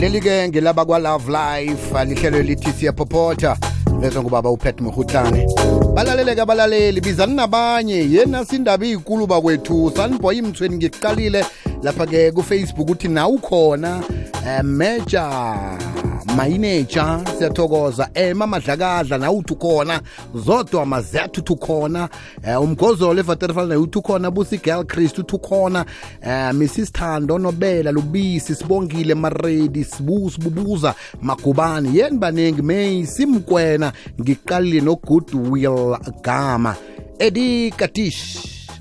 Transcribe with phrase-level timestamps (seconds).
[0.00, 3.56] leli-ke ngelaba kwa-love life lihlelo lithi siyaphophotha
[4.00, 5.46] bezwe ngubaba upet muhutlane
[5.94, 8.06] balaleleke abalaleli bizani nabanye.
[8.10, 11.44] Yena sindaba iy'kulu bakwethu sanibhoya imthweni ngikuqalile
[11.82, 14.02] lapha-ke kufacebook uthi nawukhona
[14.46, 15.87] um major.
[16.36, 18.10] Mayineja siyathokoza.
[18.14, 20.00] Ema madlakadla nawuthi ukhona.
[20.34, 22.08] Zodwa mazethu uthi ukhona.
[22.46, 25.86] Um umgozolo evaterfal naye uthi ukhona busi girl christ uthi ukhona.
[26.26, 31.90] Um mrs thando nobela lubisi sibongile maredi sibu sibubuza magubane.
[31.94, 36.76] Yeni baningi may simkwena ngiqalile no-goodwill gama.
[37.18, 37.70] Edi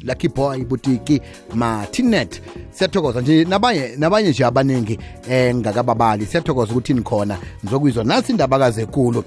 [0.08, 1.22] katish lucky boy butiki
[1.54, 2.42] martinet.
[2.72, 5.00] Siyathokoza nje nabanye nabanye nje abaningi
[5.30, 7.38] engakababali siyathokoza ukuthi nikhona.
[7.64, 9.24] Nizokwizwa nasi indaba kazekulu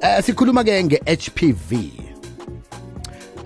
[0.00, 1.90] eh sikhuluma ke nge-HPV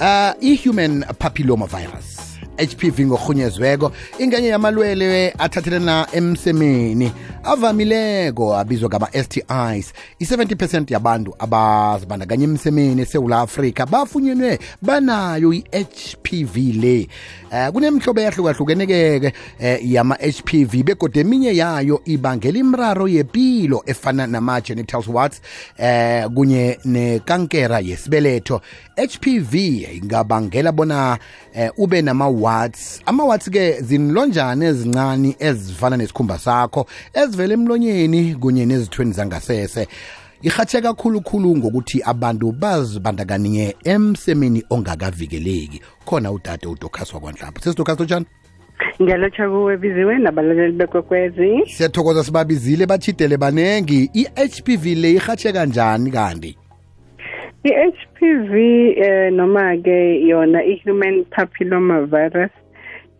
[0.00, 2.20] uh i-human papilloma virus
[2.58, 7.12] HPV ngorhunyezweko ingenye yamalwele athathelana emsemeni
[7.44, 17.08] avamileko abizwa ngama-STIs i-70% yabantu abazibandakanye emsemeni esewula afrika bafunyenwe banayo i-HPV le.
[17.52, 25.40] Um kunemihlobo eyahlukahlukeneke uh, yama-HPV begodwa eminye yayo ibangela imraro yepilo efana nama-genitals warts
[25.78, 28.60] um kunye nekankera yesibeletho.
[28.96, 29.54] HPV
[29.94, 31.18] ingabangela bona
[31.76, 33.00] ube nama-warts.
[33.06, 36.86] Ama-warts ke zinlonjane ezincane ezifana nesikhumba sakho
[37.30, 39.86] ezivela emlonyeni kunye nezithweni zangasese.
[40.42, 45.80] Ihatshe kakhulukhulu ngokuthi abantu bazibandakanye emsemeni ongakavikeleki.
[46.04, 48.26] Khona udade udokhaswa kwanhlapho sesidokhasa njani
[49.02, 51.62] ngiyalotsha kuwe biziwe nabalaleli bekwekwezi.
[51.66, 54.10] Siyathokoza sibabizile bachidele banengi.
[54.14, 56.56] I-hpv le ihatshe kanjani kanti?
[57.64, 58.54] I-hpv
[58.96, 62.50] eh, noma ke yona i-human papilloma virus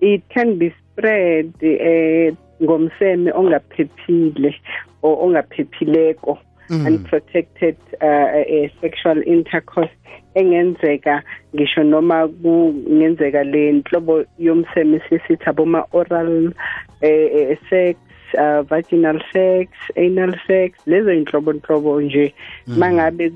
[0.01, 4.55] it can be spread eh, ngomseme ongaphephile
[5.03, 6.39] or ongaphephileko
[6.71, 6.87] Mm.
[6.87, 9.91] unprotected uh, uh, sexual intercourse
[10.35, 11.23] engenzeka
[11.55, 16.53] ngisho noma kungenzeka le nhlobo yomseme sisithi aboma-oral
[17.01, 17.99] eh, sex
[18.39, 22.35] uh, vaginal sex anal sex lezo inhlobo nhlobo nje
[22.67, 23.33] mangabe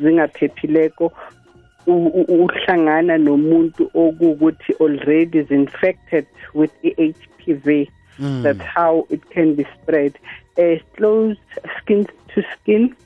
[0.00, 1.12] zingaphephileko
[2.28, 7.88] uhlangana nomuntu okuwukuthi already is infected with i-HPV
[8.18, 8.42] Mm.
[8.42, 10.18] that's how it can be spread.
[10.58, 11.36] Uh, close
[11.78, 12.96] skin to skin.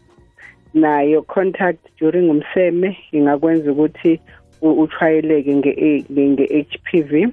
[0.75, 2.97] Nayo contact during umseme.
[3.13, 4.21] Ingakwenza ukuthi
[4.63, 7.33] uthwayeleke nge-HPV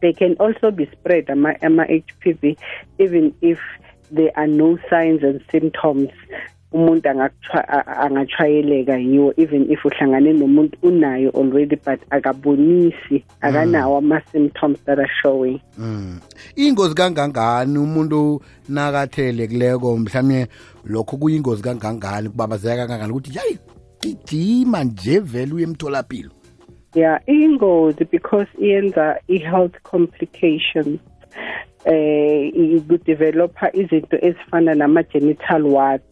[0.00, 2.56] they can also be spread ama-HPV
[2.98, 3.58] even if
[4.10, 6.10] there are no signs and symptoms
[6.72, 7.08] umuntu
[8.04, 15.60] angathwayeleka yiwo even if uhlangane nomuntu unayo already but akabonisi akanawo ama-symptoms that are showing
[15.78, 16.20] Mm.
[16.56, 20.46] ingozi kangangani umuntu nakathelekileko mhlawumbe
[20.84, 23.58] lokho kuyingozi kangangani kubabazeka kangangani ukuthi yayi
[24.00, 26.30] gijima nje vele uye emtholapilo
[26.94, 31.00] yeah iyingozi because iyenza i-health complications
[31.84, 36.04] eh ikudevelopa izinto ezifana nama-genital warts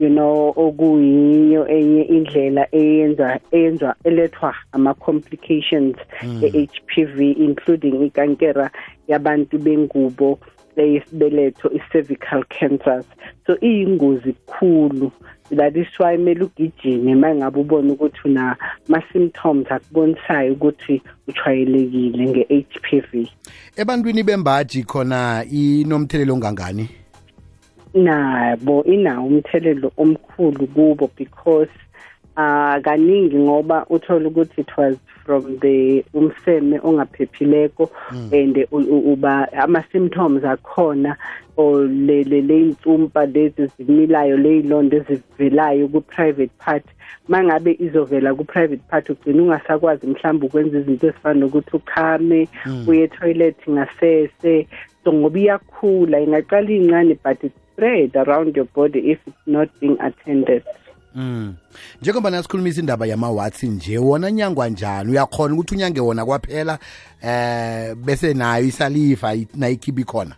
[0.00, 5.96] you know okuyinyo enye indlela eyenza eyenzwa elethwa ama-complications
[6.42, 8.70] e-HPV including ikankera
[9.08, 10.38] yabantu bengubo
[10.76, 13.06] eyesibeletho i-cervical cancers.
[13.46, 15.12] So iyingozi kukhulu
[15.50, 23.28] that is why kumele ugijime uma ngabe ubona ukuthi unama-symptoms akubonisayo ukuthi uthwayelekile nge-HPV
[23.76, 26.88] ebantwini bembaji khona inomthelelo ongangani?
[27.94, 31.70] Nabo inawo umthelelo omkhulu kubo because
[32.36, 37.90] uh kaningi ngoba uthola ukuthi it was from the umseme ongaphephileko
[38.32, 41.16] and uba ama symptoms akhona
[41.56, 46.84] le le insumpa lezi zimilayo leyilondo ezivelayo ku private part
[47.28, 52.48] mangabe izovela ku private part ugcina ungasakwazi mhlawumbe ukwenza izinto ezifana nokuthi ukhame
[52.86, 54.66] uye toilet ngasese
[55.08, 60.62] ngoba iyakhula ingaqala incane but it spread around your body if it's not being attended.
[61.14, 61.54] Mm.
[62.00, 65.10] Njengoba nasikhulumisa indaba yama-watsi nje wona nyangwa njani?
[65.10, 66.78] Uyakhona ukuthi unyange wona kwaphela
[67.22, 70.34] eh bese nayo isalifa nayikhibi khona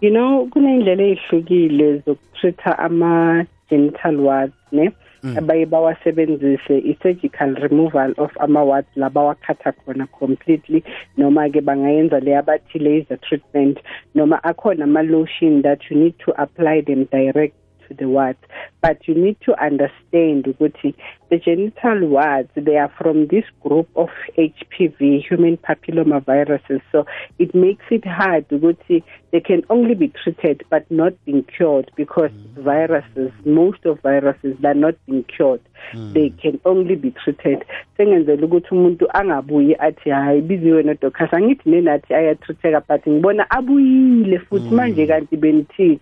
[0.00, 4.92] you know kuney'ndlela ey'hlukile zokutreat-a ama-genital wards ne
[5.24, 5.38] Mm.
[5.38, 10.84] abaye bawasebenzise i-surgical removal of ama-wards la bawakhatha khona completely.
[11.16, 13.78] Noma-ke bangayenza le abathi laser treatment.
[14.14, 17.56] Noma akhona ama-lotion that you need to apply them direct
[17.88, 18.38] to the wards
[18.82, 20.94] but you need to understand ukuthi
[21.30, 27.06] the genital wards they are from this group of HPV human papilloma viruses so
[27.38, 29.02] it makes it hard ukuthi
[29.34, 32.62] they can only be treated but not being cured because mm.
[32.62, 35.60] viruses most of viruses they're not being cured.
[35.92, 36.12] Mm.
[36.14, 37.64] They can only be treated.
[37.98, 44.68] Sengenzela ukuthi umuntu angabuyi athi hayi biziwe nodoctors angithi nenathi ayatreateka but ngibona abuyile futhi.
[44.68, 44.74] Mm.
[44.74, 46.00] Manje kanti benithini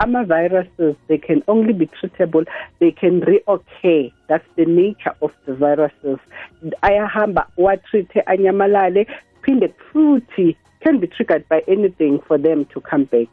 [0.00, 2.44] ama-viruses they can only be treatable
[2.80, 6.18] they can reoccur that's the nature of the viruses.
[6.82, 9.06] Ayahamba watreat anyamalale
[9.42, 13.28] phinde futhi can be triggered by anything for them to come back.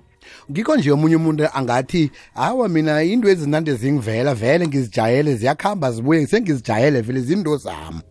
[0.51, 7.01] Ngikho nje omunye umuntu angathi hawa mina into ezinande zingivela vele ngizijayele ziyakhamba zibuye sengizijayele
[7.01, 8.01] vele zinto zami.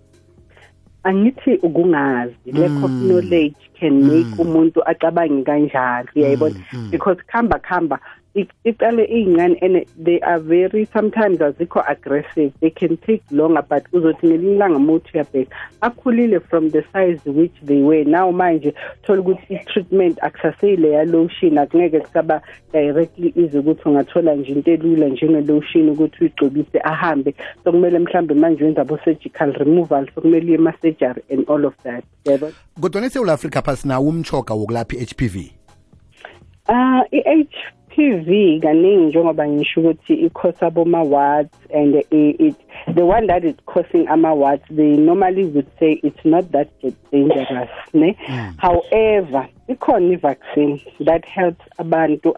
[1.03, 6.55] Angithi ukungazi lack of knowledge can make umuntu acabange kanjalo uyayibona?
[6.91, 7.99] Because khamba khamba
[8.35, 12.53] iqale iy'ncane and they are very sometimes azikho aggressive.
[12.61, 17.55] They can take longer but uzothi ngelinye ilanga muthi uyabheka akhulile from the size which
[17.63, 18.05] they were.
[18.05, 22.43] Now manje thola ukuthi i-treatment akusaseyile ya-lotion akungeke kusaba
[22.73, 27.35] directly ize ukuthi ungathola nje into elula njenge-lotion ukuthi uyigcobise ahambe.
[27.65, 32.05] Sokumele mhlawumbe manje wenza abo-surgical removal sokumele uye ema-surgery and all of that.
[32.25, 35.37] Yabo kodwa nesewula afrika pha sinawo umchoga wokulapha i-hpv
[36.69, 37.55] uh i-h
[37.91, 42.57] PV kaningi njengoba ngisho ukuthi ikhosa aboma wards and it,
[42.95, 46.69] the one that is causing ama wards they normally would say it's not that
[47.13, 48.17] dangerous ne?
[48.29, 48.55] Mm.
[48.59, 52.35] however ikhona i-vaccine that helps abantu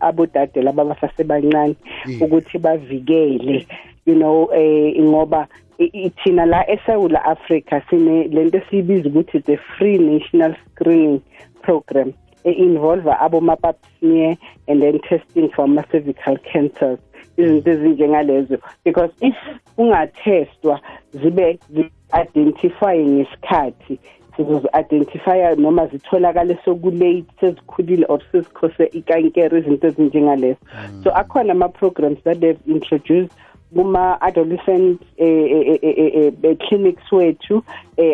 [0.00, 1.76] abodade laba basasebancane
[2.20, 3.66] ukuthi bavikele
[4.06, 5.48] you know eh ngoba
[5.78, 11.20] ithina la eSouth Africa sine lento siyibiza ukuthi the free national screening
[11.62, 12.12] program
[12.52, 14.36] involve abo-mapap smear
[14.66, 16.98] and then testing for ama-cervical cancers.
[17.36, 19.34] Izinto ezinjengalezo because if
[19.76, 20.80] ungathestwa
[21.12, 23.98] zibe zi-identify ngesikhathi
[24.36, 30.58] sizozi-identifya noma zitholakale sokulate sezikhulile or sezikhose ikankere izinto ezinjengalezo.
[31.04, 33.32] So akhona ama-programs that they've introduced
[33.74, 37.62] kuma-adolescent eh, eh, eh, clinics wethu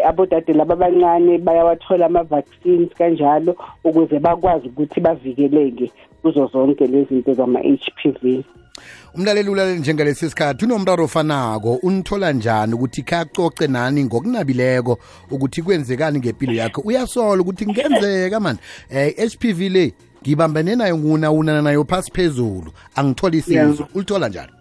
[0.05, 5.93] abodade laba abancane bayawathola ama-vaccines kanjalo ukuze bakwazi ukuthi bavikeleke
[6.23, 8.45] kuzo zonke lezi zinto zama-h p v.
[9.15, 11.79] Umlaleli ulaleli njengalesi sikhathi unomraro ofanako.
[11.83, 14.99] Unithola njani ukuthi khacoce nani ngokunabileko
[15.31, 16.81] ukuthi kwenzekani ngempilo yakho?
[16.85, 18.59] Uyasola ukuthi kungenzeka mani.
[18.91, 19.93] Eh v le
[20.23, 22.73] ngibambene nayo ngunawunana nayo phasi phezulu.
[22.97, 24.53] Angitholi isizo ulithola njani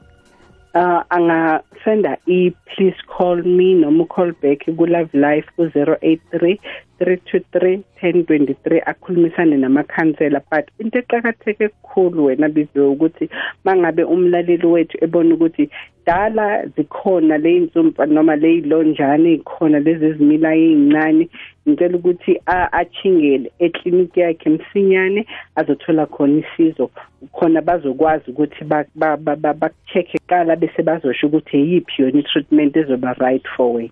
[0.74, 6.58] uh angasenda i-please call me noma call back ku-live life ku-083
[7.00, 10.42] 323 1023 akhulumisane namakhansela.
[10.50, 13.30] But into eqakatheke kukhulu wena biziwe ukuthi
[13.66, 15.70] mangabe umlaleli wethu ebona ukuthi
[16.06, 21.30] dala zikhona ley'nsumpa noma ley'lonjana ey'khona lezi ezimila ey'ncane
[21.68, 25.26] ngicela ukuthi achingele ekliniki yakhe msinyane
[25.56, 26.90] azothola khona isizo.
[27.32, 33.90] Khona bazokwazi ukuthi baku-check-e kuqala bese bazosho ukuthi eyiphi yona i-treatment ezoba right for wena.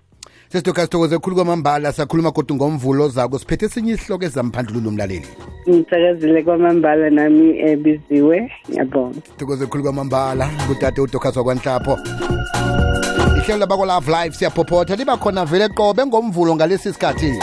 [0.51, 5.27] Sesitokha sithokoze khulu kwamambala sakhuluma kodwa ngomvulo zako siphethe esinye isihloko ezamphandlululo umlaleli.
[5.69, 9.21] Ngithakazile kwamambala nami ebiziwe ngiyabonga.
[9.21, 11.97] Sithokoze khulu kwamambala kudade udokhas wakwanhlapho
[13.41, 14.95] ihlelo labakolove live siyaphophotha.
[14.95, 17.33] Liba khona vele qobe ngomvulo ngalesi sikhathi